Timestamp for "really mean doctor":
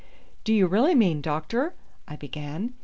0.65-1.75